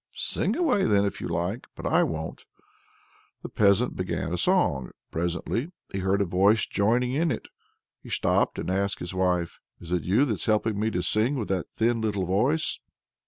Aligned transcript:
"Sing 0.15 0.55
away, 0.55 0.85
then, 0.85 1.05
if 1.05 1.21
you 1.21 1.27
like; 1.27 1.67
but 1.75 1.85
I 1.85 2.01
won't!" 2.01 2.45
The 3.43 3.49
peasant 3.49 3.95
began 3.95 4.33
a 4.33 4.37
song. 4.39 4.89
Presently 5.11 5.71
he 5.91 5.99
heard 5.99 6.23
a 6.23 6.25
voice 6.25 6.65
joining 6.65 7.13
in 7.13 7.29
it. 7.29 7.43
So 7.43 7.49
he 8.01 8.09
stopped, 8.09 8.57
and 8.57 8.71
asked 8.71 8.97
his 8.97 9.13
wife: 9.13 9.59
"Is 9.79 9.91
it 9.91 10.01
you 10.01 10.25
that's 10.25 10.47
helping 10.47 10.79
me 10.79 10.89
to 10.89 11.03
sing 11.03 11.35
with 11.35 11.49
that 11.49 11.69
thin 11.69 12.01
little 12.01 12.25
voice?" 12.25 12.79